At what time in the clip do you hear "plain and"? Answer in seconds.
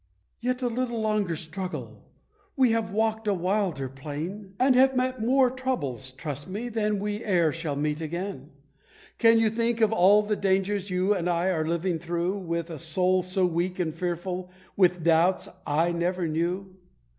3.87-4.73